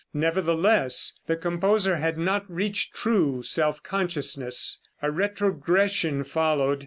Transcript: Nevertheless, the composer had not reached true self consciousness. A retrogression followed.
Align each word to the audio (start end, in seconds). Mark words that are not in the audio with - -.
Nevertheless, 0.15 1.13
the 1.27 1.37
composer 1.37 1.97
had 1.97 2.17
not 2.17 2.49
reached 2.51 2.95
true 2.95 3.43
self 3.43 3.83
consciousness. 3.83 4.79
A 4.99 5.11
retrogression 5.11 6.23
followed. 6.23 6.79